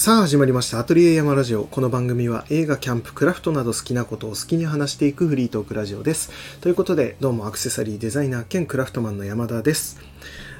[0.00, 0.78] さあ始まりました。
[0.78, 1.64] アトリエ山ラジオ。
[1.64, 6.30] この番組は映画、キャンプ、クラフトなど好きなことを好きに話していくフリートークラジオです。
[6.60, 9.98] ということで、どうもアクセサリーデザイナー兼クラフトマンの山田です。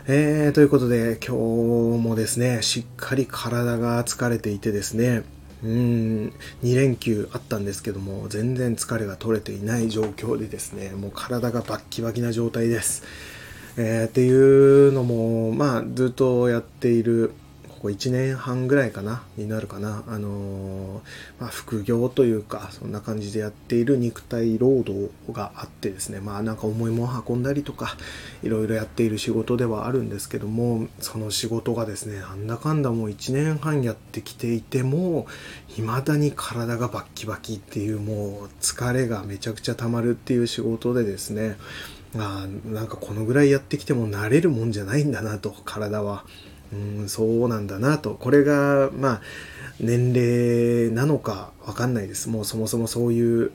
[0.09, 5.23] えー、ということで、今日もですね、しっかり体が疲れていてですね、
[5.62, 6.32] うん、
[6.64, 13.05] 2連休あったんですけども、全然疲れが取れていない状況でですね、もう体がバッキバキな状態です。
[13.77, 17.30] えー、っていうのも、まあ、ずっとやっている
[17.78, 21.00] ここ1年半ぐらいかなになるかなあのー、
[21.38, 27.96] まあ、副業というかそんな感じでやっている肉体労働があってですねまあなんか重いもの運んだりとか
[28.42, 35.28] いろいろやっている仕事ではあるんですけどもその仕事がですねなんだかんだもう1年半やってきていても
[35.69, 41.56] 未だに体がバッキバキっていうもう疲れがめちゃくちゃ溜まるっていう仕事でですね
[42.16, 46.24] あなんかこのぐらいやってきても慣れるもんじゃないんだなと体は。
[46.72, 48.14] うんそうなんだなと。
[48.14, 49.20] これがまあ
[49.80, 52.28] 年齢なのか分かんないです。
[52.28, 53.52] もうそもそもそういう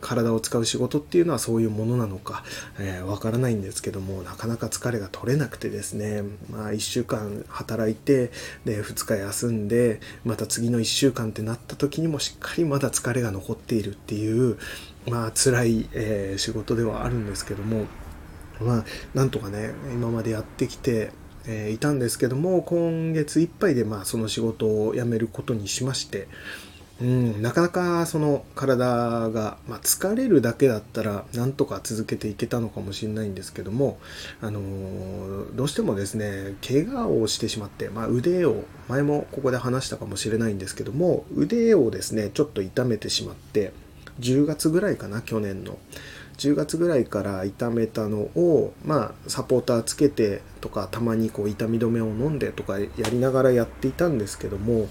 [0.00, 2.44] 体を使う仕事っていうのはそういうものなのか、
[2.78, 8.30] えー、分からないんですけどもなかなか疲れが取れなくてですね、まあ、1週間働いて
[8.64, 14.58] で2日休んでまた次の1週間ってなった時にもしっかりまだ疲れが残っているっていう
[15.08, 17.86] まあ辛い、えー、仕事ではあるんですけども
[18.60, 21.10] まあなんとかね今までやってきて
[21.48, 26.28] えー、いたんですけども今月いっぱいでまあその仕事を辞めることにしまして、
[27.00, 33.98] うん、なかなかその体が、まあ、疲れるだけだったらなんとか続けていけたのかもしれないんですけども、
[34.42, 43.72] あのー、どうしてもですね怪我をしてしまって、まあ、腕を前もここで話したかもしれないんですけども腕をですねちょっと痛めてしまって
[44.20, 45.78] 10月ぐらいかな去年の。
[46.38, 54.88] 10月ぐらいから痛めたのを、まあ、サポーターつけてとかたまにこう痛み止めを飲んでとかやりながらやっていたんですけども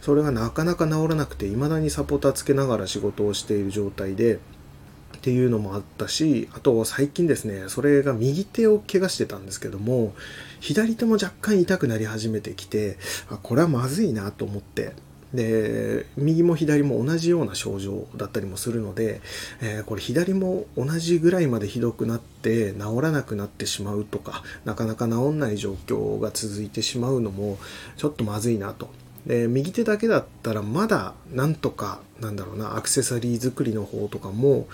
[0.00, 10.14] それがなかなか治らなくて未だにサポーターつけながら仕事をしている状態でっていうのもあったしあと最近ですねそれが右手を怪我してたんですけども
[10.60, 12.98] 左手も若干痛くなり始めてきて
[13.30, 14.94] あこれはまずいなと思って
[15.34, 19.20] で右も左も同じような症状だったりもするので、
[19.60, 27.58] えー、これ左も同じぐらいまでひどくなって治らなくなってしまうとかなかなか治んない状況が続いてしまうのも
[27.96, 28.88] ちょっとまずいなと。
[29.26, 34.66] で右手だけだったらまだなんとかなんだろうなアクセサリー作りの方とかも、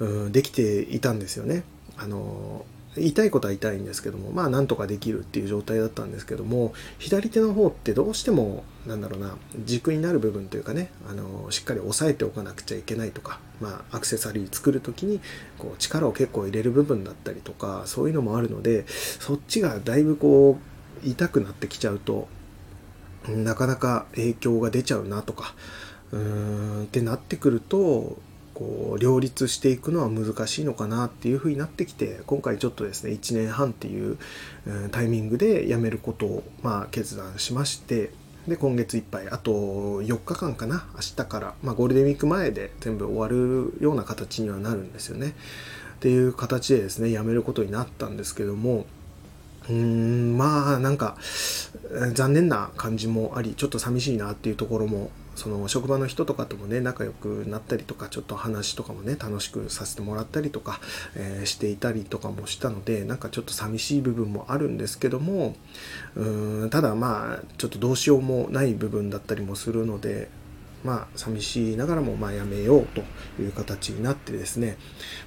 [0.00, 1.62] うん、できていたんですよね。
[1.96, 15.20] あの痛いことは痛いんですけどもまあなんとかできるっていう状態だったんですけども左手の方ってどうしてもなんだろうな軸になる部分というかねあのしっかり押さえておかなくちゃいけないとか、まあ、アクセサリー作る時に
[15.58, 20.58] こう力を結構入れる部分だったりとかそういうのもあるのでそっちがだいぶこ
[21.04, 22.28] う痛くなってきちゃうと
[23.28, 25.54] なかなか影響が出ちゃうなとか
[26.10, 28.18] うーんってなってくると
[28.54, 34.18] こう両立していくのは難しいのかなっていうふうになってきて今回ちょっとですね1年半っていう
[34.90, 38.10] タイミングで辞めることをまあ決断しまして
[38.46, 39.52] で今月いっぱいあと
[40.02, 45.34] 4日間かな明日から、まあ、ゴールデンウィーク前で全部終わるような形にはなるんですよね。
[45.96, 48.86] っていう形でですねやめることになったんですけども
[49.68, 51.16] うーんまあなんか
[52.14, 60.80] 残念な感じもありちょっと寂しいなっていうところもその職場の人とかともね仲良くなったりとかちょっと話とかもね楽しくさせてもらったりとか、
[61.14, 65.54] えー、していたりとかもしたのでなんかちょっと寂しい部分もあるんですけども
[66.16, 70.28] うんただまあちょっとどうしようもない部分だったりもするので
[70.84, 73.02] まあ、寂しいながらも、まあ、やめようと
[73.40, 74.76] いう形になってですね、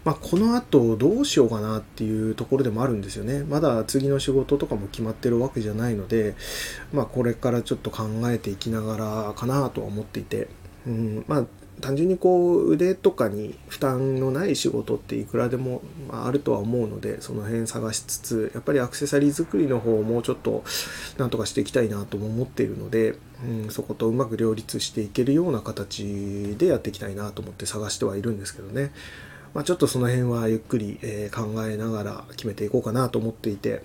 [0.04, 3.44] まあ、この後どうしようかなっていうところでもあるんですよね。
[3.44, 6.36] まだ次の仕事とかも決まってるわけじゃないので、
[6.94, 10.48] まあ、これからちょっと考えていきながらかなとは思っていて、
[10.86, 11.46] うん、まあ、
[11.82, 20.64] 単純にこう腕とかに負担のない仕事っていくらでもあるとは思うのでその辺探しつつやっぱりアクセサリー作りの方をもうちょっと
[21.18, 28.92] なんとかしていきたいなとも思っているので、うん、そことうまく両立していけるような形でやっていきたいなと思って探してはいるんですけどね、
[29.54, 33.84] まあ、ちょっとその辺はゆっくり、え考えながら決めていこうかなと思っていて。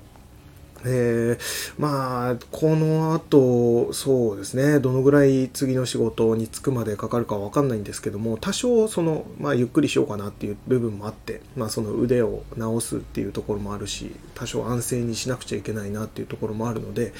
[0.85, 17.13] えー、まあ、この後、そうですね、どのぐらい次の仕事に就くまでかかるかわかんないんですけども、多少、その、まあ、ゆっくりしようかなっていう部分もあって、まあ、その腕を直すっていうところもあるし、多少安静にしなくちゃいけないなっていうところもあるので、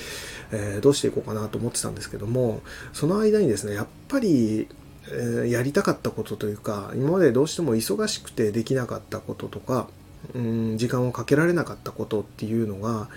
[0.53, 2.63] えー、どうしていこうかなと思ってたんですけども、
[2.93, 4.69] その間にですね、やっぱり、
[5.13, 9.89] えー、やりたかったことというか、今までどうしても忙しくてできなかったこととか、
[10.35, 13.09] うん、時間をかけられなかったことっていうのが、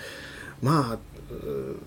[0.61, 0.97] まあ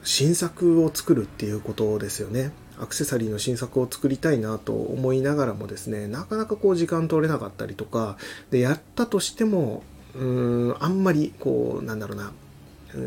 [0.02, 2.52] 新作を作るっていうことですよね。
[2.78, 8.18] アクセサリーの新作を作りたいなと思いながらもですねなかなかこう時間取れなかったりとか
[8.50, 9.82] でやったとしても
[10.14, 10.24] う
[10.72, 12.32] んあんまりこうなんだろうな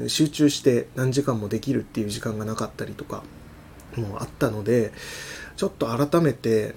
[0.08, 3.24] 集中して何時間もできるっていう時間がなかったりとか
[3.96, 4.92] もあったので
[5.56, 6.74] ちょっと改めて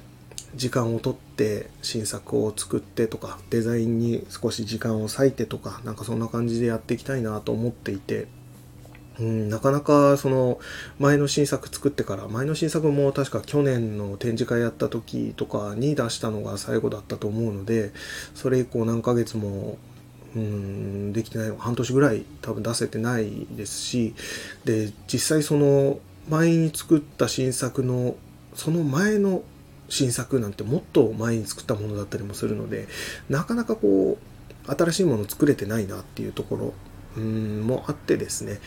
[0.54, 8.28] 時間をとって新作を作ってとかデザインに少し時間を割いてとかなんかそんな感じでやっていきたいなと思っていて
[9.18, 10.58] うん、なかなかその
[10.98, 17.92] 前の新作作ってから前の新作も確か去年の展示会やった時とかに出したのが最後だったと思うので
[18.34, 19.76] それ以降何ヶ月も
[20.34, 24.14] うんできてない半年ぐらい多分出せてないですし
[24.64, 28.16] で実際その前に作った新作の
[28.54, 29.42] その前の
[29.92, 32.88] 新作なんてもっと前に作ったものだったりもするので
[33.28, 34.16] なかなかこ
[34.66, 36.74] う新しいもの作れてないなっていうところ
[37.18, 38.58] うんもあってですね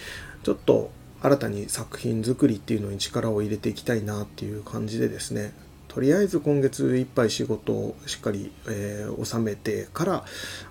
[0.44, 0.92] ちょっと
[1.24, 5.52] 新たに作品作りっていうのに力を入れていきたいなっていう感じでですね
[5.88, 10.26] とりあえず今月いっぱい仕事をしっかり、えー、収めてから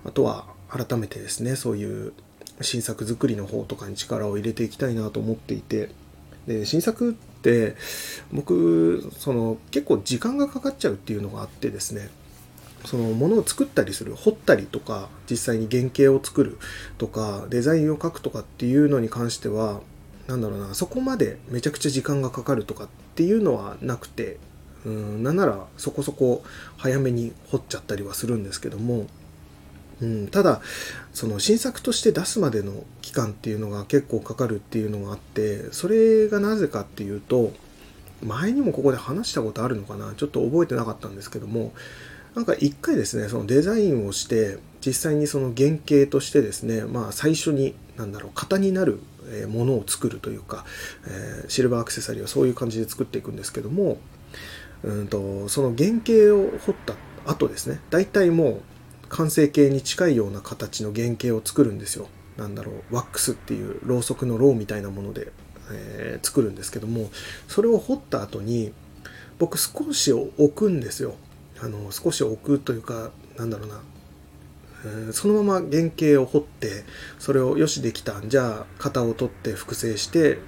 [0.05, 2.13] あとは改めてですねそういう
[2.61, 5.89] 新作作りの方とかに力を入れていきたいなと思っていて
[6.47, 7.75] で新作って
[8.33, 12.09] 僕その結構時間がかかっちゃうっていうのがあってですね
[12.85, 16.57] そのものを作ったりする彫ったりとか実際に原型を作る
[16.97, 19.81] とかデザインを描くとかっていうのに関しては
[20.27, 24.37] 何だろうなそこまでめちゃくちゃ時間がかかるとかっていうのはなくて
[24.85, 26.43] うんなんならそこそこ
[26.77, 29.07] 早めに彫っちゃったりはするんですけども、
[30.01, 30.61] うん、ただ
[31.13, 37.53] その新作として出すまでの期間っていうのが結構かかるっていうのがあってそれがなぜかっていうと
[38.21, 40.13] 前にもここで話したことあるのかな？
[40.15, 41.73] ちょっと覚えてなかったんですけども
[42.35, 48.99] なんか一回ですね、そのデザインをして、実際にその原型としてですね、まあ最初に、なんだろう、型になる
[49.47, 50.65] ものを作るというか、
[51.07, 53.99] え、シルバーアクセサリーはそういう感じで作っていくんですけども、
[54.83, 56.95] うんと、その原型を彫った
[57.25, 58.61] 後ですね、大体もう
[59.15, 62.09] 完成形に近いような形の原型を作るんですよ。
[62.37, 65.31] なんだろう、ワックスっていうろうそくのろうみたいなもので、
[65.71, 67.09] えー、作るんですけども、
[67.47, 68.73] それを彫った後に、
[69.39, 71.15] 僕少し置くんですよ。
[71.61, 73.81] あの少し置くというかなんだろうな、
[74.83, 76.83] えー、そのまま原型を彫って
[77.17, 80.39] それをよしできたじゃあ型を取って複製して、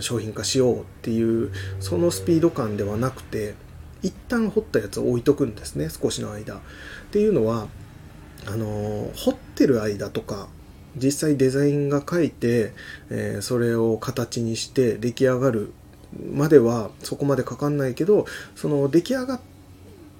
[0.00, 1.50] 商品化しようっていう
[1.80, 3.54] そのスピード感ではなくて
[4.02, 6.56] 一旦彫ったやつを置いとくんですね少しの間。
[6.56, 6.60] っ
[7.10, 7.68] ていうのは
[8.46, 10.48] あの彫ってる間とか
[10.96, 12.72] 実際デザインが書いて、
[13.10, 15.72] えー、それを形にして出来上がる
[16.32, 19.40] まではそこまでかかんないけどその出来上がっ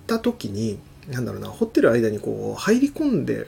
[0.06, 0.78] た時に
[1.08, 3.46] なんだろうな掘ってる間にこう入り込んで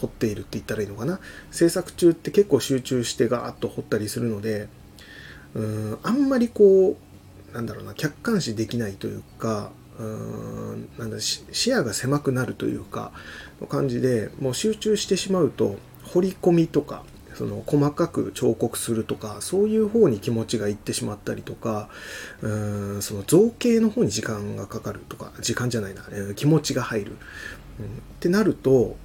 [0.00, 1.20] 掘っているって言ったらいいのかな。
[1.50, 4.68] 制作中って結構集中してガーッと掘ったりするので
[5.54, 6.98] うんあんまりこ
[7.50, 13.12] うなんだろうな客観視できないというかうんなんだ視野が狭くなるというか
[13.60, 17.04] の感じでもう集中してしまうと掘り込みとか
[17.34, 21.88] その細かく彫刻するとかそういう方に気持ちがいってしまったりとか
[22.40, 27.12] うーんその造形の方に時間がかかるとか時間じゃないな、えー、気持ちが入る、
[27.78, 27.88] うん、っ
[28.20, 28.96] てなると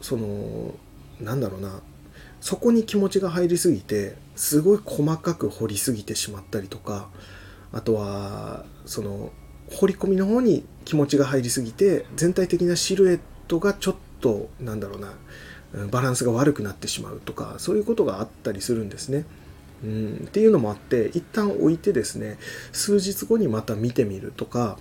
[0.00, 0.74] その
[1.20, 1.80] なんだろうな
[2.40, 7.08] そこに気持ちが入りすぎてすごい細かく彫りすぎてしまったりとか
[7.72, 9.32] あとはその
[9.70, 15.12] 彫り込みの方に気持ちが入りすぎて全体的なシルエットがちょっとなんだろうな
[15.88, 19.24] バランスが悪くなってしまうとかそういうことがあったりするんですね。
[19.82, 22.36] うん、っていうのもあって一旦置いてですね
[22.72, 24.76] 数日後にまた見てみるとか、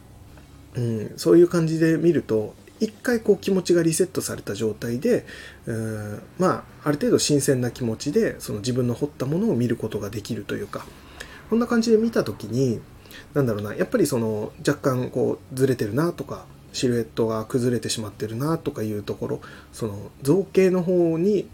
[0.76, 5.26] うん、そういう感じで見ると一回こう気持ちがリセットされた状態で、
[5.66, 10.86] うん、まあある程度新鮮な気持ちでその自分の彫ったものを見ることができるというか
[11.50, 12.82] こんな感じで見た時に
[13.34, 19.42] なんだろうなやっぱりその若干こうずれてるなとかシルエットが崩れてしまってるなとかいうところ
[19.74, 21.48] その造形の方に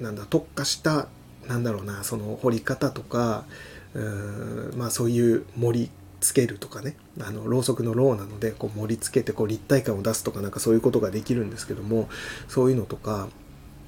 [0.00, 1.08] なんだ特化した
[1.48, 3.44] なんだろうなその彫り方とか
[3.94, 5.90] うんまあそういう盛り
[6.20, 12.08] 付けるとかねあのろうそくのろうなのでこう盛り付けてこう立体感を出すとかなんかそういうことができるんですけども
[12.48, 13.28] そういうのとか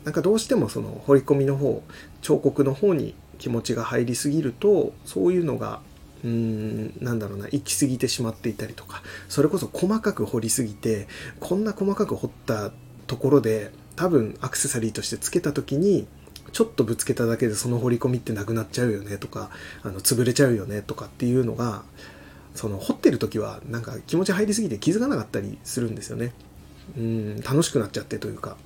[0.04, 1.83] なんかどうしてもその彫り込みの方
[2.23, 5.80] 彫刻の方に気持ちが入りすぎるとそういうのが
[6.25, 11.09] うーんなんだろうな行き過ぎてしまっていたりとかそれこそ細かく掘りすぎて
[11.39, 12.73] こんな細かく掘った
[13.07, 16.07] ところで多分アクセサリーとしてつけた時に
[16.53, 19.50] ちょっとぶつけただけでその彫り込みってなくなっちゃうよねとか
[19.83, 21.83] あの潰れちゃうよねとかっていうのが
[22.55, 26.33] その掘ってる時はなんか気持ち入りすぎて気づかなかったりするんですよね。
[26.97, 28.57] うん楽しくなっちゃってというか。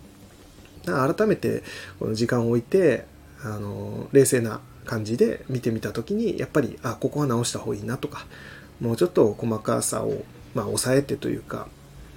[0.85, 1.63] だから改めて
[1.99, 3.07] この時間を置いて
[3.43, 8.27] あの冷静な感じで見てみた時にやっぱりあここは直した方がいいなとか
[8.81, 10.25] もうちょっと細かさを、
[10.55, 11.69] まあ、抑えてというか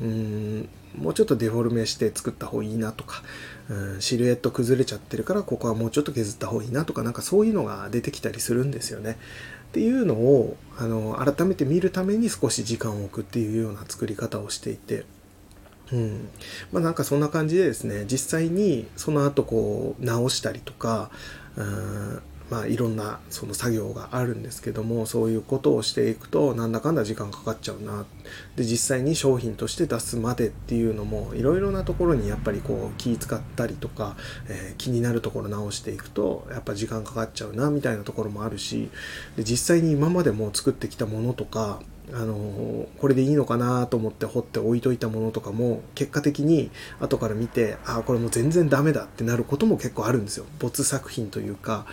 [0.01, 3.21] うんもうちょっとデフォルメして作った方がいいなとか、
[3.69, 9.17] うん、シルエット崩れちゃってるからここはもうちょっと削った方がいいなとかなんかそういうのが出てきたりするんですよね。
[9.67, 15.05] っていうのをあの改めて見るために少し時間を置くっていうような作り方をしていて。
[15.89, 16.29] うん、
[16.74, 21.12] まあなんかそんな感じでですね実際にその後こう直したりとか、
[22.50, 28.06] まあいろんなその作業があるんですけどもそういうことをしていくとなんだかんだ時間かかっちゃうな
[28.56, 34.16] で実際に商品として出すまでっていうのもいろいろなところにやっぱりこう気使ったりとか、
[34.48, 38.89] えー、気になるところ直していくとやっぱ時間かかっちゃうなみたいなところもあるし
[39.36, 41.82] で実際に今までも作ってきたものとか
[42.13, 50.46] あのこれでいいのかなと思って掘って置いといたものとかも結果的に後から見てああこれもう全然ダメだってなることも結構あるんですよ。
[50.60, 51.86] 没作品というか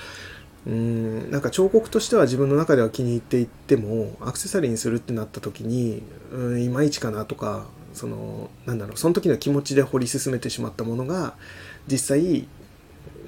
[0.66, 6.02] うんなんか彫刻としては自分の中では気に入っていってもアクセサリーにするってなった時に
[6.33, 11.35] うんいまいちかなとかそのなんだろうその時の気持ちで掘り進めてしまったものが
[11.87, 12.49] 実際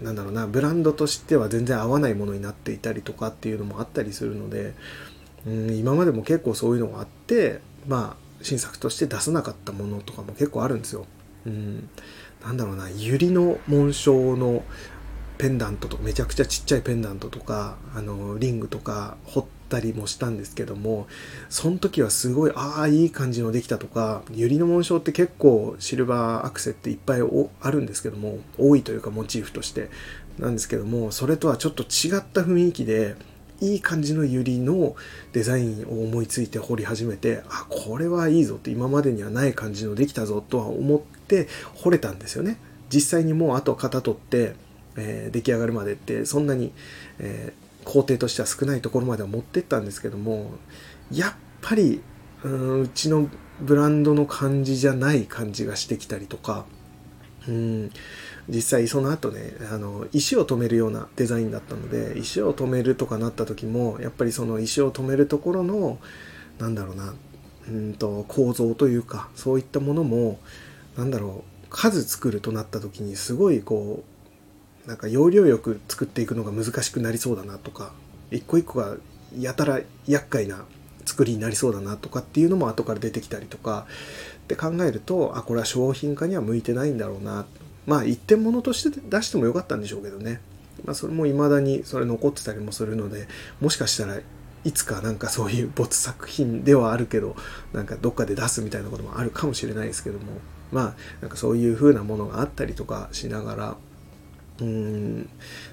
[0.03, 4.75] なんだろうなブランドとしては全然合わないものになっていたりとかっていうのもあったりするので
[5.47, 11.07] うん今までも結構そういうのがあってまあ新作として出さなかったものとかも結構あるんですよ。
[11.47, 11.89] うん、
[12.45, 14.65] なんだろうな百合の紋章の
[15.39, 21.07] ペンダントとめちゃくちゃちっちゃいペンダントとかあのリングとか彫ったりもしたんですけども
[21.49, 27.21] その時はすごいああいい感じのできたとか百合の紋章って結構シルバーアクセっていっぱい
[27.61, 29.91] あるんですけども多いというかモチーフとして。
[30.39, 33.17] なんですけどもそれとはちょっと違った雰囲気で
[33.61, 34.97] いい感じの百合の
[35.33, 42.59] デザインを思いついて彫り始めてあこれはいいぞって今までにはない感じのできたぞとは思って彫れたんですよね。
[42.89, 44.55] 実際にもうあと型取って
[44.97, 46.73] えー、出来上がるまでってそんなに、
[47.19, 50.53] えー、工程としては少ないところまでは持ってったんですけども
[51.13, 52.01] やっぱり
[52.43, 53.29] うんうちの
[53.61, 56.67] ブランドの感じじゃない感じがしてきたりとか
[57.49, 57.91] うん
[58.49, 65.99] 実際その後ねあの石を止めるようなデザインだったので石を止めるとかなった時もやっぱりその石を止めるところの
[66.59, 67.15] なんだろうな
[67.69, 70.39] うんと構造というかそういったものも
[70.97, 74.16] なんだろう数作るとなった時にすごいこう
[74.87, 77.93] なんか要領よく作っていくのが難しくなりそうだなとか
[78.31, 78.97] 一個一個が
[79.39, 80.65] やたら厄介な
[81.05, 83.87] 作りになりそうだなとかっていうのも後から出てきたりとか
[84.45, 87.47] って考えるとあこれは商品化には向いてないんだろうな。
[87.87, 90.41] まあ一点物として出してもよかったんでしょうけどね。
[90.85, 93.29] まあそれも未だにそれ残ってたりもするので
[93.61, 94.19] もしかしたら
[94.65, 97.37] いつかなんかそういう没作品ではあるけど
[97.73, 100.25] なんかどっかで出すみたいなこともあるかもしれないですけども。
[100.73, 103.77] まあなんかそういう風なものがあったりとかしながら
[104.61, 105.29] うん。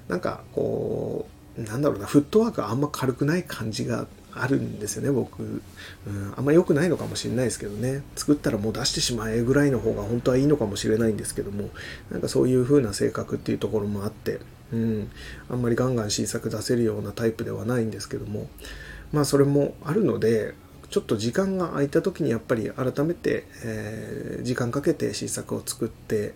[0.08, 8.02] なんかこうなんだろうなフットワークがあんま軽くない感じがあるんですよね僕、うん、あんま良くないのかもしれないですけどね。
[8.16, 11.70] 作ったらもう出してしまえぐらいの方が本当はいいのかもしれないんですけども
[12.10, 14.40] なんかそういう風な性格っていうところもあって、
[14.72, 15.12] うん、
[15.50, 18.48] あんまりガンガン新作出せるようなタイプではないんですけども
[19.12, 20.56] まあそれもあるので
[20.90, 26.34] ちょっと時間が空いた時にやっぱり改めて、えー、時間かけて新作を作って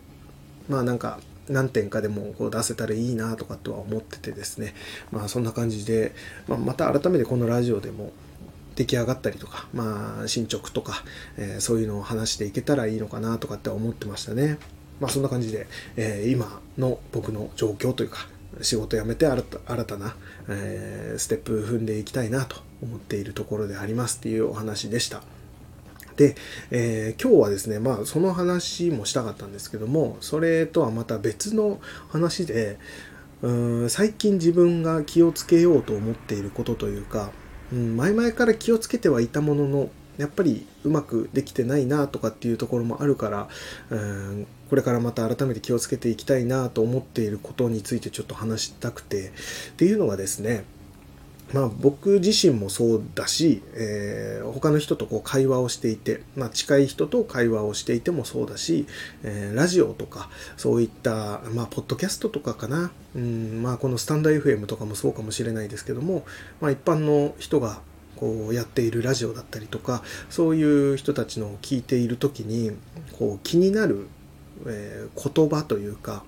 [0.69, 4.73] まあなんか何点かでもこう出せたらいいなとかとは思っててですね
[5.11, 6.13] まあそんな感じで、
[6.47, 8.11] まあ、また改めてこのラジオでも
[8.77, 11.03] 出来上がったりとか、まあ、進捗とか、
[11.37, 14.59] えー、そういうのを話していけたらいいのかなとかって思ってましたね。
[14.99, 18.27] まあ、そんな感じで、えー、今の僕の状況というか、
[18.61, 20.15] 仕事辞めて新たな、
[20.47, 25.23] えー、ステップ踏んでいきたいなと思っているところでありますっていうお話でした。
[26.17, 26.35] で、
[26.71, 32.79] えー、今日はですね、まあその話もしたかったんですけども、それとはまた別の話で、
[33.43, 33.51] う
[33.85, 37.29] ん最近自分が気をつけようと思っていることというか、
[37.71, 43.47] うん、前々から気をつけてはいたものの、やっぱりうまくできてないなとかっていうところもあるから、
[43.91, 49.31] うん、これからまた改めて気をつけていきたいなと思っていることについてちょっと話したくて、っ
[49.75, 50.65] ていうのがですね、
[51.53, 58.85] まあ、僕自身もそうだし、えー、他の人とこう会話をしていて、まあ、近い人と会話をしていてもそうだし、
[59.23, 66.25] えー、ラジオとかそういった、まあ、ポッドキャストとかかな、うんまあ、このスタンド FM とかもそうかもしれないですけども、
[66.59, 67.79] まあ、一般の人が
[68.17, 72.71] こうやっているラジオだったりとかそういう人たちのを聞いている時に
[73.17, 74.07] こう気になる、
[74.65, 76.23] えー、言葉というか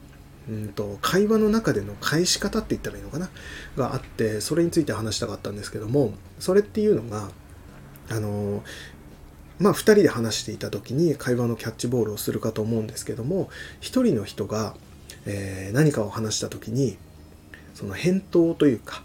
[0.49, 3.29] うんと会話の中での返し方って言ったらいいのかな？
[3.77, 7.29] があってそれについて話したかったんですけどもそれっていうのが
[8.09, 8.63] あの
[9.59, 13.49] まあ2人で話していた時に会話のキャッチボールをするかと思うんですけども
[13.81, 14.73] 1人の人が、
[15.25, 16.97] えー、何かを話した時に
[17.75, 19.03] その返答というか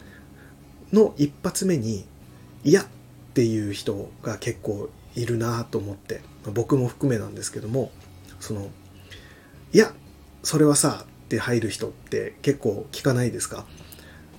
[0.93, 2.07] の一発目に
[2.65, 2.87] 「いや」っ
[3.35, 6.23] ていう人が結構いるなと思って
[6.55, 7.91] 僕も含めなんですけども
[8.41, 8.71] その
[9.73, 9.93] いや
[10.43, 13.67] それはさって入る人って結構聞かないですか？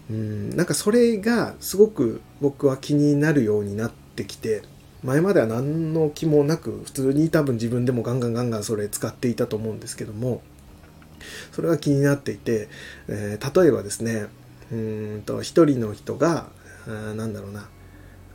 [0.10, 4.62] うんなんかそれがすごく僕は気になるようになってきて
[5.04, 10.42] 前までは何の気もなく普通に多分自分でもガンガンガンガンそれ使っていたと思うんですけども
[11.52, 12.70] それが気になっていて、
[13.08, 14.28] えー、例えばですね
[14.72, 16.50] うんと一人の人が
[16.88, 17.68] なんだろうな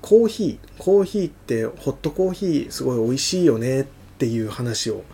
[0.01, 3.85] コーヒーコーヒーってホットコーヒーすごい美味しいよねっ
[4.19, 5.05] ていう話を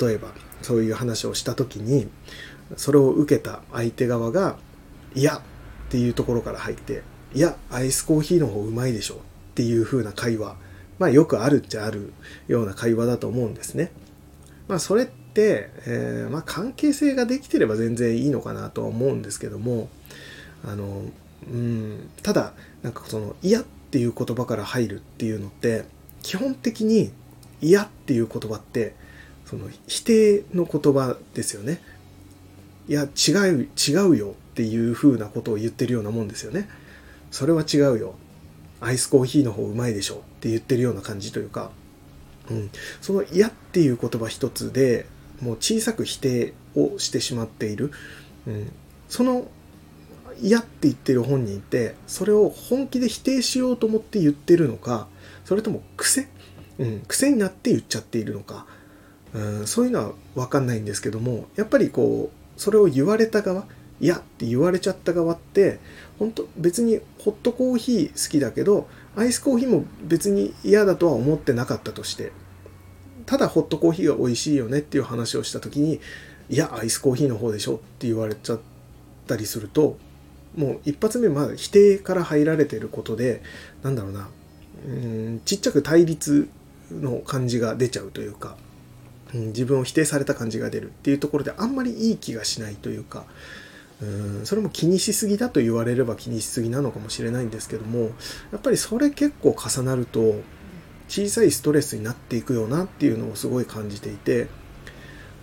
[0.00, 0.28] 例えば
[0.62, 2.08] そういう話をした時に
[2.76, 4.56] それを受けた相手側が
[5.14, 5.36] 「いや」
[5.88, 7.02] っていうところから入って
[7.34, 9.14] 「いやアイスコーヒーの方うまいでしょ」
[9.52, 10.56] っていう風な会話
[10.98, 12.12] まあよくあるっちゃある
[12.46, 13.90] ような会話だと思うんですね。
[14.68, 19.88] まあそれって、えー、まあ関係性ができてれば全然いいのかなとは思うんですけども
[20.64, 21.02] あの
[21.50, 25.84] うんただなんかその「嫌」っていう言葉から入るっていうのって
[26.22, 27.10] 基本的に
[27.60, 28.94] 「嫌」っていう言葉って
[29.46, 31.80] その否定の言葉ですよね。
[32.90, 36.68] いや違う違うよっていう風なことを言ってるようなもんですよね。
[37.30, 38.16] それは違うよ。
[38.80, 41.70] アイスコーヒーの方うまいでしょって言ってるような感じというか、
[42.50, 42.70] うん、
[43.00, 45.06] その嫌っていう言葉一つで
[45.40, 47.92] もう小さく否定をしてしまっている。
[48.48, 48.72] うん、
[49.08, 49.46] その
[50.42, 55.06] 嫌って言ってる本人ってそれを本気で否定しようと思って言ってるのか
[55.44, 56.26] それとも癖、
[56.78, 58.66] うん、癖になって言っちゃっているのか、
[59.34, 63.64] うん、そういうのは分かんないんですけどもやっぱりこうそれを言われた側
[64.02, 65.80] 嫌って言われちゃった側って
[66.18, 68.86] 本当別にホットコーヒー好きだけど
[69.16, 72.32] アイスコーヒーも別に嫌だとは思ってなかったとして
[73.24, 76.00] ただホットコーヒーが美味しいよねっていう話をした時に
[76.50, 78.60] いやアイスコーヒーの方でしょって言われちゃっ
[79.26, 79.96] たりすると
[80.54, 83.42] もう一発目まだ否定から入られてることで
[83.82, 84.28] なんだろうな
[84.86, 86.50] うんちっちゃく対立
[86.90, 88.56] の感じが出ちゃうというか、
[89.34, 93.24] うん、自分を否定された感じが出るっていうところであんまりいい気がしないというか
[94.02, 94.04] う
[94.42, 98.10] んそれも気にしすぎだと言われれば気にしすぎなのかもしれないんですけども
[98.50, 100.40] やっぱりそれ結構重なると
[101.08, 104.46] 小さいストレスになっていくよなっていうのをすごい感じていて、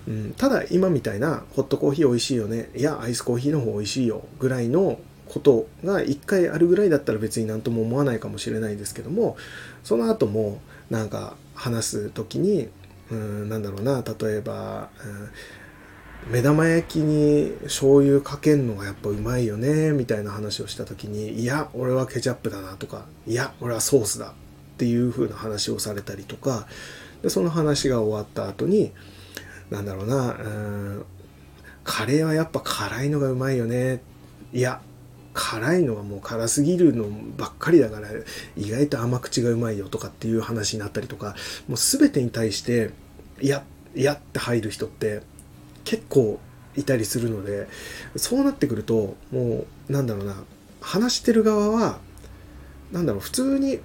[0.08, 9.38] うん、ただ今みたいなホットコーヒー美味しいよねいやアイスコーヒーの方美味しいよぐらいのことが1回あるぐらいだったら別に何とも思わないかもしれないですけども
[9.84, 12.70] その後もなんか話す時に
[13.12, 15.30] うんなんだろうな例えば、うん
[16.30, 24.34] 目玉焼きに醤油かけんのがやっぱうまいよねみたいな話をした時にいや俺はケチャップだなとかいや俺はソースだっ
[24.78, 26.68] ていう風な話をされたりとか
[27.22, 28.92] でその話が終わった後に
[29.70, 31.06] なんだろうなうん
[31.86, 34.02] カレーはやっぱ辛いのがうまいよね
[34.52, 34.82] いや
[35.38, 37.06] 辛いのはもう辛すぎるの
[37.38, 38.10] ばっかりだから
[38.58, 41.36] 意外と甘口がうまいよとかっていう話になったりとか
[41.68, 42.90] もう全てに対して
[43.40, 45.22] いややって入る人って
[45.86, 46.40] 結構
[46.76, 47.68] いたりするので
[48.16, 50.44] そうなってくるともうなんだろうな
[50.82, 52.00] 話してる側は
[52.92, 53.80] なんだろう普通に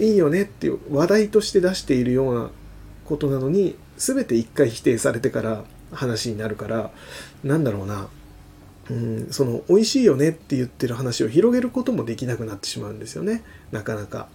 [0.00, 2.50] いいよねっていう話題として出しているような
[3.04, 6.90] ことなのに全て一回否定されてから話になるから
[7.44, 8.08] なんだろうな
[8.90, 13.44] うんその美味しいよねって言ってる話を広げることもできなくなってしまうんですよね。
[13.70, 14.28] なかなか、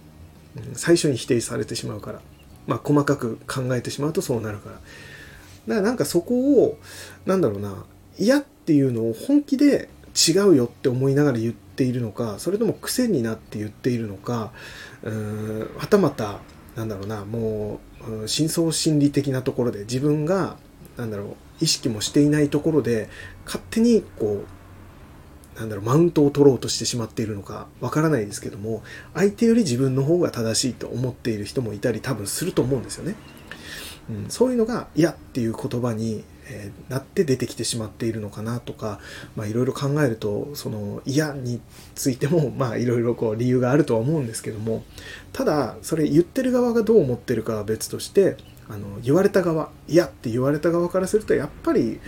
[0.56, 2.20] うん、最初に否定されてしまうから。
[2.66, 4.76] まあ細かく考えてしまうとそうなるから。
[4.76, 4.84] だか
[5.66, 6.78] らなんかそこを、
[7.26, 7.84] なんだろうな、
[8.18, 14.52] 嫌っていうのを本気で違うよって思いながら言っているのか、それとも癖になって言っているのか、
[15.02, 16.40] うーんはたまた、
[16.76, 17.80] なんだろうな、も
[18.24, 20.56] う、深層心理的なところで自分が、
[20.96, 23.08] なんだろう、意識もしていないところで、
[23.46, 24.44] 勝手にこ
[25.56, 28.82] う、なんだろう、マウントを取ろうとしてしまっているのかわからないですけども、
[29.14, 33.14] 相手より自分の方が正しいと思っている人もいたり多分すると思うんですよね。
[34.10, 39.00] うん、そういうのが嫌っていう言葉に、えー、なって出てきてしまっているのかなとか
[39.38, 41.60] いろいろ考えるとその嫌に
[41.94, 44.84] ついても まあいろいろこう理由があるとは思うんですけども
[45.32, 48.36] ただそれ言ってる側がどう思ってるかは別として
[48.68, 52.00] あの言われた側嫌って言われた側からするとやっぱり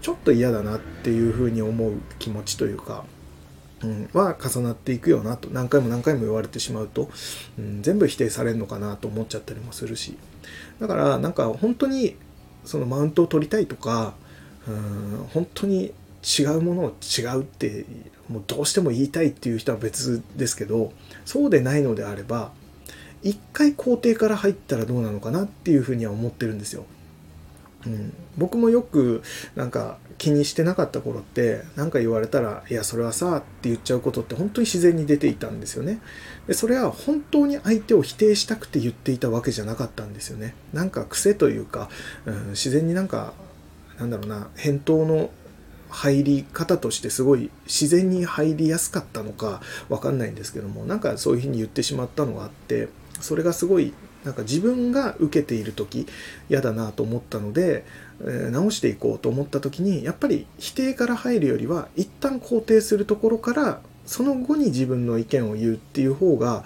[0.00, 3.04] ちょっと嫌だなっていうふうに思う気持ちというか
[3.82, 7.10] うん、は重なっていくよなと何回も何回も言われてしまうと、
[7.58, 10.16] うん、全部否定されるのかなと思っちゃったりもするし。
[10.80, 12.16] だからなんか本当に
[12.64, 14.14] そのマウントを取りたいとか、
[14.68, 17.84] うん、本当に違うものを違うって
[18.28, 20.92] もうどうしても言いたいっていう人は別ですけど
[21.24, 22.52] そうでないのであれば
[23.22, 26.84] 一回肯定から入ったらどうなのかなっていうふうには思ってるんですよ。
[27.86, 29.22] うん、僕もよく
[29.56, 36.00] なんか気にしてなかった頃って何か言われたら「いやそれはさ」って言っちゃうことって本当に自然に出ていたんですよね。
[36.46, 40.54] でそれは本当に相手を否定したくて言っていたわけじゃなかったんですよね。
[40.72, 41.88] なんか癖というか、
[42.24, 43.34] うん、自然になんか
[43.98, 45.30] なんだろうな返答の
[45.92, 52.88] 入り方としてすごい自然に入りやすかったのかわかんないんですけどもなんかそういうふうに言ってしまったのがあって
[53.22, 53.92] それがすごい
[54.24, 56.06] なんか自分が受けている時
[56.48, 57.84] 嫌だなと思ったので、
[58.24, 66.64] え、直していこうと思った時にやっぱり否定から入るよりは一旦肯定するところからその後に自分の意見を言うっていう方が、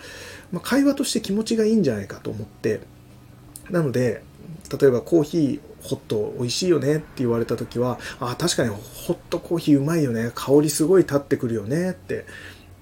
[0.52, 2.80] まあ、会話として気持ちがいいんじゃないかと思って
[3.70, 4.22] なので
[4.80, 10.32] 例えばコーヒーホット美味しいよねって言われた時はあ確かにホットコーヒーうまいよね。
[10.34, 12.26] 香りすごい立ってくるよねって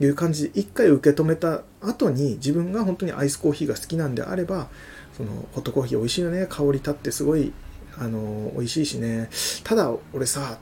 [0.01, 4.69] いう感じで一回受け止めた後に自分が本当にアイスコーヒーが好きなんであれば
[5.17, 7.53] そのホットコーヒー美味しいよね香り立ってすごい
[7.97, 9.31] あの美味しいしね。
[9.63, 10.59] ただ俺さ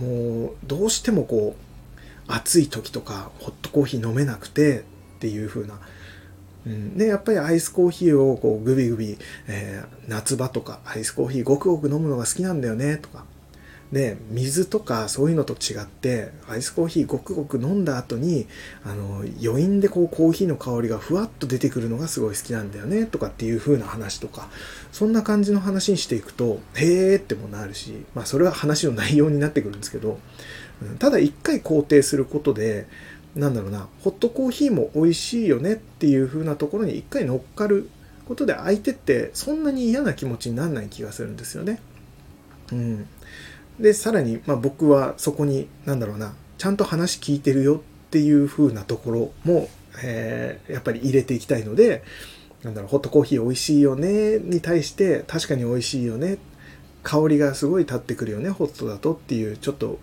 [0.00, 1.66] もうどうしてもこう
[2.28, 4.82] 暑い時とかホットコーヒー飲めなくてっ
[5.18, 5.80] ていう風な。
[6.66, 13.24] うん、でやっぱりアイスコーヒーをこうグビグビ、えー、夏場とかアイスコーヒーごくごく飲むのが好きなんだよねとか。
[13.92, 18.46] で水とかそういうのと違ってアイスコーヒーごくごく飲んだ後に
[18.84, 24.48] あの余韻でこうコーヒーの香りがふわっと出てくるのがすごい好きなんだよねとかっていう風な話とか
[24.90, 30.18] そんな感じの話にしていくとへーってもなるしまあそれは話の内容になってくるんですけど、
[30.98, 32.88] ただ一回肯定することで
[33.36, 37.88] なんだろうなホットコーヒーも美味しいよねっていう風なところに一回乗っかる
[38.26, 41.80] ことで相手ってそんなに嫌な気持ちにならない気がするんですよね。
[42.72, 43.06] うん、
[43.80, 49.68] でさらに、まあ、僕はそこに何だろうなちゃんと話聞いてるよっていう風なところも、
[50.02, 52.02] えー、やっぱり入れていきたいので
[52.62, 56.38] なんだろうホットコーヒー美味しいよねに対して確かに美味しいよね
[57.02, 59.98] 香りがすごい立ってくるよねホットだとっていうちょっと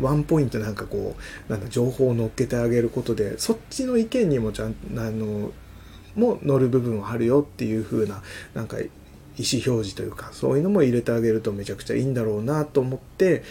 [0.00, 1.14] ワンポイントなんかこ
[1.48, 5.52] うなんだ情報を乗っけてあげることでそっちの意見にもちゃんあの
[6.14, 8.22] も乗る部分はあるよっていう風な
[8.54, 8.78] なんか
[9.40, 13.42] 意思表示というかそういうのも入れてあげるとめちゃくちゃいいんだろうなと思って、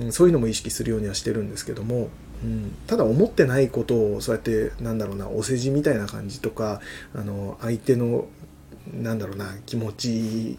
[0.00, 2.08] うん、そういうのも意識するようにはしてるんですけども、
[2.42, 6.80] うん、ただ思ってないことをそうやってなんだろうなお世辞みたいな感じとか
[7.14, 8.26] あの相手の
[8.92, 10.58] なんだろうな気持ち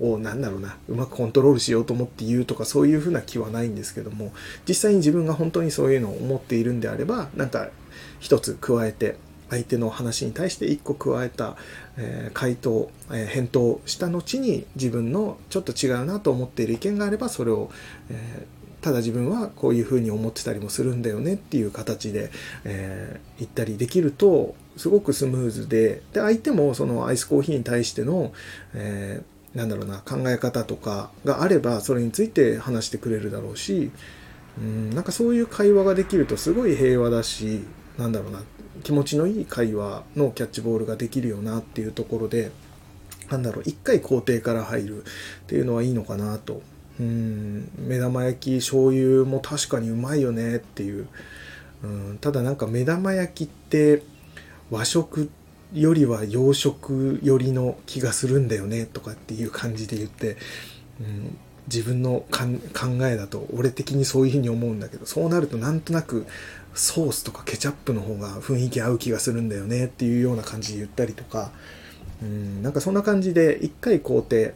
[0.00, 4.32] をなんだろうなうまくコントロールしようと思って言うとかそういうふうな気はないんですけども
[4.68, 7.68] 実際に自分が本当にそういうのを思っているんであればなんか
[8.18, 9.16] 一つ加えて
[9.52, 11.56] 相手の話に対して一個加えた、
[11.98, 17.70] え、回答、え、返答した後に自分のちょっと違うなと思っている意見があればそれを、
[18.08, 18.46] え、
[18.80, 22.30] ただ自分はこういうふうに思ってたりもするんだよねっていう形で、
[22.64, 28.32] え言ったりできるとすごくスムーズで、で、相手もそのアイスコーヒーに対しての、
[28.74, 33.90] えー、なんだろうな、考え方とかがあれば、それについて話してくれるだろうし、
[34.58, 37.60] うん、なんかそういう会話ができるとすごい平和だし、
[37.98, 38.42] なんだろうな、
[38.82, 42.50] 気持ちのいい会話のキャッチボールができるよなっていうところで、
[43.30, 45.06] なんだろう、一回工程から入るっ
[45.46, 46.62] ていうのはいいのかなと。
[47.00, 51.06] うん、目玉焼き醤油も確かにうまいよねっていう。
[51.82, 54.02] うん、ただなんか目玉焼きって
[54.70, 55.30] 和食
[55.72, 60.36] よりは洋食寄りの気がするんだよねとかっていう感じで言って、
[61.00, 66.26] うん、自分の考えだと俺的にそういうふうに思うんだけどそうなるとなんとなく
[66.74, 71.50] ソースとかケチャップの方が雰囲気合う気がするんだよねっていうような感じで言ったりとか、
[72.22, 74.52] うん、なんかそんな感じで一回工程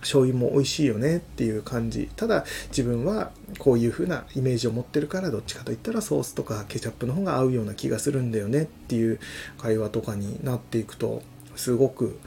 [0.00, 2.10] 醤油も美味しいよねっていう感じ。
[2.14, 9.18] ただ自分はこういう風なイメージを持ってるからどっちかといったらソースとかケチャップの方が合うような気がするんだよねっていう
[9.58, 11.22] 会話とかになっていくと
[11.56, 12.18] すごく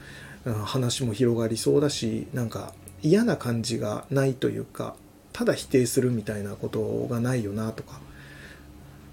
[0.64, 4.96] 話も広がりそうだしなんか嫌な感じがないというか
[5.32, 8.00] ただ否定するみたいなことがないよなとか。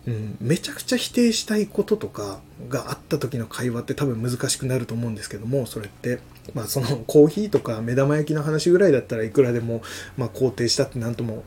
[0.07, 2.39] うん、めちゃくちゃ否定したいこととか
[2.69, 6.19] があった時の会話って多分難しくなると思うんですけどもそれって
[6.53, 9.81] まあそのコーヒーとか目玉焼きの話ぐらいだったらいくらでも
[10.15, 11.43] まあ肯定したって何とも、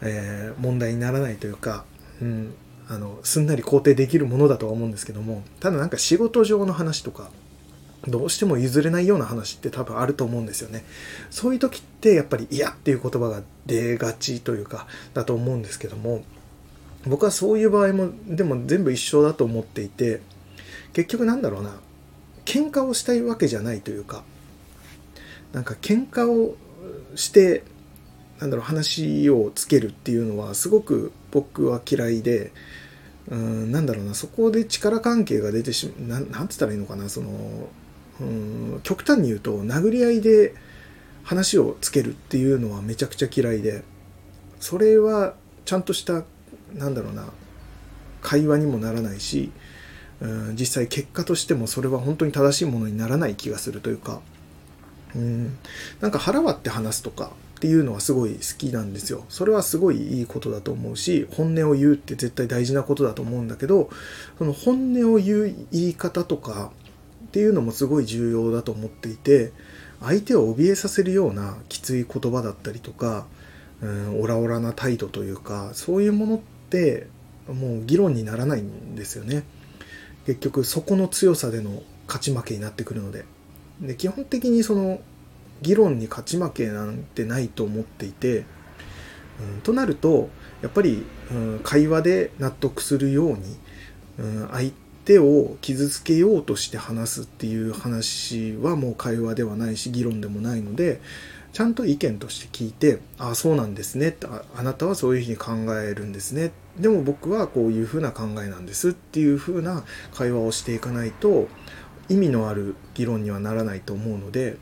[0.00, 1.84] えー、問題にならないというか、
[2.22, 2.54] うん、
[2.88, 7.30] あのすんなり肯定できるものだとは思うんですけどもただなんか仕事上の話とか
[8.06, 10.84] どうしても譲れないような話って多分あると思うんですよね。
[11.30, 16.22] そういう時ってやっぱり嫌っていう言葉が出がちというかだと思うんですけども
[17.06, 20.20] 僕はそういう場合もでも全部一緒だと思っていて
[20.92, 21.80] 結局なんだろうな。
[22.44, 24.24] 喧嘩をしたいわけじゃないというか
[25.52, 26.56] なんか喧嘩を
[27.14, 27.62] して
[28.38, 32.52] なんだろう話をつけるっていうのはすごく僕は嫌いで
[33.30, 34.14] うんなんだろうな。
[34.14, 37.10] そこで力関係が出てしまうなんなんつったらいいのかな。
[37.10, 37.68] その
[38.20, 40.54] うん極端に言うと殴り合いで
[41.24, 43.82] 話をつけるっていうのはめちゃくちゃ嫌いで
[44.58, 45.34] それは
[45.66, 46.24] ちゃんとした
[46.74, 47.26] なんだろうな。
[48.20, 49.52] 会話にもならないし、
[50.20, 54.20] うん、実際結果としてもそれは本当に正しいものにならない気がするというか、
[55.14, 55.56] うん、
[56.00, 59.24] なんか腹割って話すとかっていうのはすごい好きなんですよ。
[59.28, 63.90] それはすごいいいことだと思うし、本音を言うって絶対大事なことだと思うんだけど、
[64.38, 66.72] その本音を言う言い方とか
[67.26, 69.52] っていうのもすごい重要だと思っていて、
[70.00, 73.26] 相手を怯えさせるようなきつい言葉だったりとか、
[73.80, 76.57] うん、オラオラな態度というか、そういうものって
[77.48, 79.44] もう議論にならないんですよね。
[80.26, 83.24] 結局そこの強さでの勝ち負けになってくるので。
[83.80, 85.00] で基本的にその
[85.62, 88.44] 議論に勝ち負けなんてないと思っていて、
[89.40, 90.28] うん、となると
[90.62, 93.56] やっぱり、うん、会話で納得するように、
[94.18, 94.72] うん、相
[95.04, 101.00] 手を傷つけようとして話すっていう話はもう会話ではないし議論でもないので
[101.58, 106.52] ちゃんと意見として聞いて「ああそうなんですね」ああなたはそういうふうに考えるんですね。
[106.78, 109.82] でも僕はこういうふうな考えなんですっていうふうな
[110.14, 111.48] 会話をしていかないと
[112.08, 114.56] 意味のある議論にはならないと思うので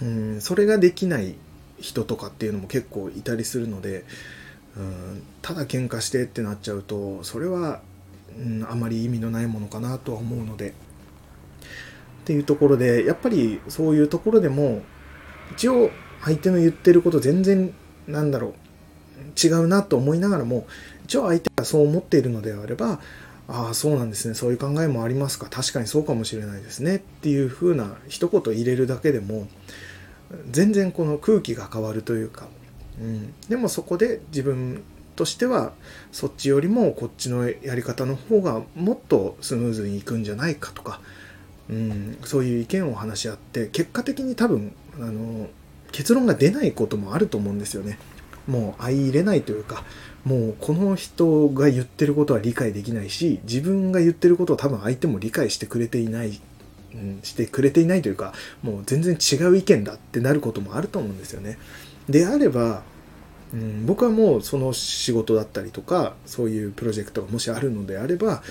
[0.00, 1.34] うんそれができない
[1.78, 4.06] 人とかっていうのも結構いたりするので
[4.74, 7.82] うんただ喧嘩してってなっちゃうとそれは、
[8.38, 10.70] うん、あまり意味のないものかなとは思うので。
[10.70, 10.72] っ
[12.26, 14.82] ていうところでやっぱりそういうところでも
[15.52, 15.90] 一応
[16.22, 17.72] 相手の言ってること全然
[18.06, 18.54] なんだろう
[19.42, 20.66] 違うなと思いながらも
[21.04, 23.00] 一応相手がそう思っているのであれば
[23.48, 29.46] ああそうなんですねそういう考えもありますか確かにそうかもしれないですねっていう風な一言入れるだけでも
[30.50, 32.48] 全然この空気が変わるというか、
[33.00, 34.82] うん、でもそこで自分
[35.14, 35.72] としては
[36.10, 41.00] そっちよりもこっちのやり方の方がもっとスムーズにいくんじゃないかとか、
[41.70, 45.48] うん、そういう意見を話し合って結果的に多分あの
[45.92, 47.98] 結論が出ないこともあると思うんですよね。
[48.46, 49.84] もう相入れないというか
[50.24, 56.40] もうこの人が言ってることは理解できないし自分が言ってることを多分相手も理解してくれていない、
[56.94, 61.58] うん、してくれていないというかもう全然違う意見だってなることもあると思うんですよね。
[62.08, 62.82] であれば、
[63.52, 68.42] うん、僕はもうその仕事だったりとかそういうプロジェクトがもしあるのであれば、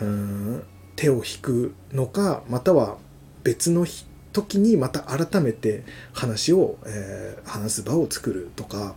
[0.00, 0.62] うん、
[0.96, 2.96] 手を引くのかまたは
[3.44, 4.07] 別の人
[4.42, 8.94] 時にまた改めて話を、えー、話す場を作るとか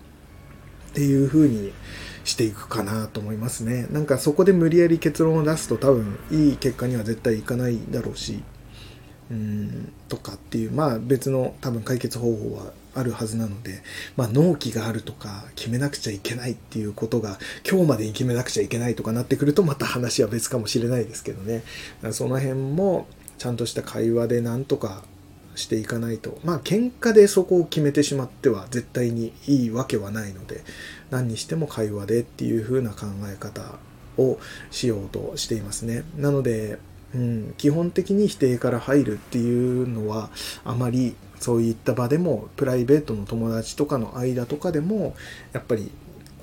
[0.92, 1.72] っていう風に
[2.24, 3.88] していくかなと思いますね。
[3.92, 8.44] なんかそこで無理やり結論を出すと多分いい結果には絶対いかないだろうし、
[9.32, 13.82] うんとかっていう、まあ別の多分解決方法はあるはずなので、
[14.18, 21.64] まあ納期があるとか決めなくちゃいけないっていうことが今日までに決めなくちゃいけないとかなってくるとまた話は別かもしれないですけどね。
[22.12, 25.04] その辺もちゃんとした会話でなんとか
[25.56, 26.40] していかないと。
[26.44, 30.64] まあ喧嘩でそこを決めてしまっては絶対にいいわけはないので
[31.10, 33.80] 何にしても会話でっていう風な考え方
[34.18, 34.40] を
[34.72, 36.04] しようとしていますね。
[36.18, 36.80] なので、
[37.14, 40.30] うん、基本的に否定から入るっていうのは
[40.64, 45.16] あまりそういった場でもプライベートの友達とかの間とかでも
[45.54, 45.92] やっぱり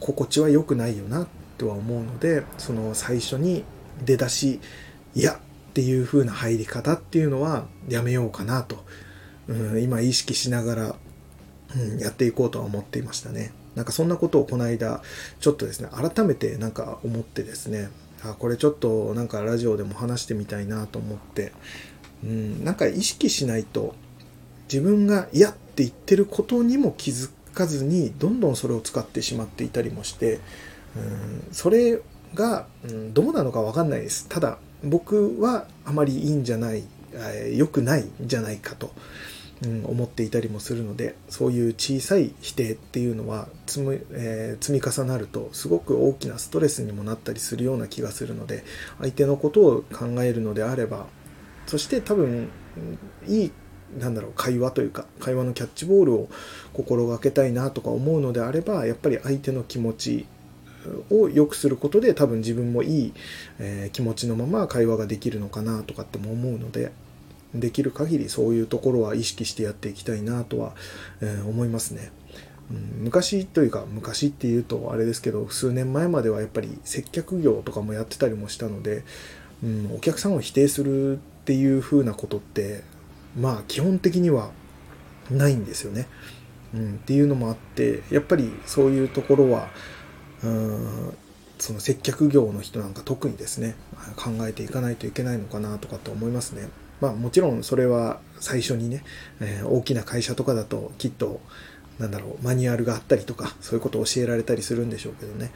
[0.01, 3.65] 心地は良くないよなとは思うのでその最初に
[4.05, 4.61] 出だし
[5.15, 5.41] いや
[5.79, 8.85] っていう風な入り方っていうのはやめようかなと、
[9.47, 10.97] うん、今意識しながら、
[11.77, 13.53] うん、やっていこうとは思っていましたね。
[13.77, 15.03] なんかそんなことをこの間
[15.39, 17.91] ちょっとですね改めてなんか思ってですね
[18.25, 21.53] あこれちょっとなんかラジオでも話してみたいなと思って、
[22.25, 23.95] うん、なんか意識しないと
[24.65, 30.41] 自分が嫌って言ってることにも気づかずにどんどんそれを使ってしまっていたりもして、
[30.97, 32.01] うん、それ
[32.35, 36.85] が、うん、どうなのか分かんないですただ僕はあまりいいんじゃない
[37.57, 38.93] 良くないんじゃないかと、
[39.65, 48.65] うん、思っていたりもするのでそういう小さい否定っていうのは積む、えー、積み重なるとすごく大きなストレスにもなったりするような気がするので
[49.01, 51.07] 相手のことを考えるのであれば
[51.67, 52.49] そして多分
[53.27, 53.53] いい
[53.99, 56.29] なんだろう会話というか会話のキャッチボールを
[56.73, 60.27] 心がけたいなとか思うのであればやっぱり相手の気持ち
[61.11, 63.13] を良くすることで多分自分もいい、
[63.59, 66.93] え、気持ちのまま会話ができるのかなとかっても思うので
[67.55, 70.75] できる限りそういうところは意識してやっていきたいなとは、
[71.21, 72.11] え、思いますね。
[72.71, 79.05] うん、昔というか昔っていうとあれですけど数年前まではやっぱり接客業とかもやってたりもしたので、
[79.65, 82.83] うん、お客さんを否定するっていう風なことって
[83.39, 84.51] まあ基本的には
[85.31, 86.07] ないんですよね。
[86.75, 89.71] うん、っていうのもあってやっぱりそういうところは
[90.45, 91.15] うん
[91.59, 93.75] その接客業の人なんか特にですね
[94.17, 96.69] 考えていかないといけないのかなとかって思いますね。
[97.01, 99.05] まあもちろんそれは最初にね、
[99.41, 101.41] えー、大きな会社とかだときっと
[101.99, 105.51] なんだろう、マニュアルがあったりとか、そういうことを教えられたりするんでしょうけどね。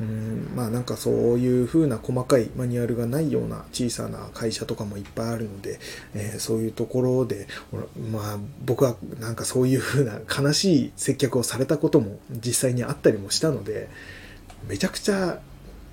[0.00, 5.78] うんまあなんかそういう風な細かいマニュアルがないような小さな会社とかもいっぱいあるので、
[6.14, 7.46] えー、そういうところで
[8.10, 13.88] まあ僕はなんかそういう風な悲しい接客をされたことも実際にあったりもしたので
[14.68, 15.40] めちゃくちゃ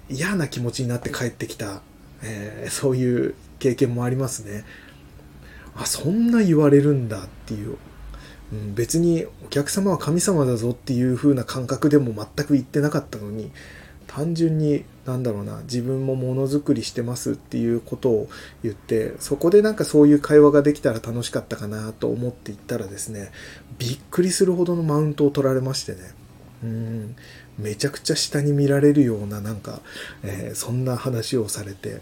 [0.09, 1.81] 嫌な気持ちになって帰ってきた、
[2.23, 4.65] えー、そういう経験もありますね。
[5.75, 7.77] あそんな言われるんだっていう
[8.51, 13.51] うん、別にお客様は神様だぞっていう風な感覚でも全く言ってなかったのに
[14.13, 18.29] 単純になんだろうな自分もものづくりしてますっていうことを
[18.61, 23.31] 言ってそこでなんかそういう会話ができたら楽しかったかなと思っていったらですね
[23.79, 25.99] びっくりするほどのマウントを取られましてね。
[26.63, 27.15] うん。
[27.57, 29.81] めちゃくちゃ下に見られるようななんか、
[30.23, 32.01] えー、そんな話をされて、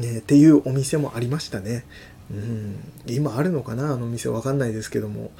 [0.00, 1.84] えー、っていうお店もありましたね。
[2.30, 4.30] うん、今あるのかなあの店。
[4.30, 5.30] わかんないですけども、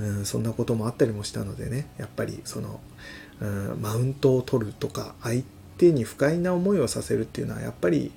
[0.00, 2.80] ん、そんなこともあったりもしたのでねやっぱりその
[3.42, 5.42] うん、マウントを取るとか相
[5.76, 8.12] 手に不快な思いをさせるっていうのはやっぱり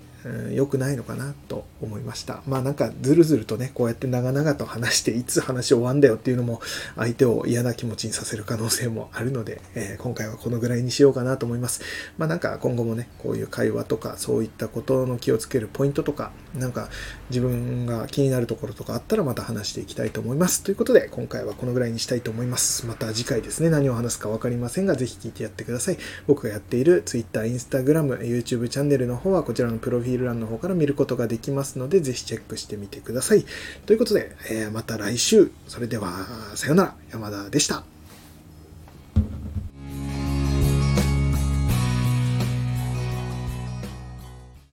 [0.52, 2.42] 良くないのかなと思いました。
[2.48, 6.62] まあなんかずるずるとね、こうやって長々と話していつ話終わんだよっていうのも
[6.96, 11.82] 相手を嫌な気持ちにさせる可能性もあるので、えー、今回はこのぐらいにしようかなと思います。
[12.18, 16.90] まあなんか今後もね、こういう会話とかそういったことの気をつけるポイントとか、なんか
[17.30, 20.64] 自分が気になるところとかあったらまた話していきたいと思います。
[20.64, 22.88] ということで今回はこのぐらいにしたいと思います。
[22.88, 25.98] また次回ですね、何を話すかわかりませんが、ぜひ聞いてやってください。
[26.26, 33.46] 僕がやっている Twitter、Instagram、YouTube チャンネルの方はこちらのプロフィールール欄の方から見ることができますので、ぜひチェックしてみてください。
[33.86, 35.52] ということで、えー、また来週。
[35.68, 36.26] それでは、
[36.56, 36.96] さようなら。
[37.12, 37.95] 山田でした。